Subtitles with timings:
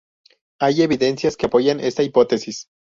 [0.59, 2.71] Hay evidencias que apoyan esta hipótesis.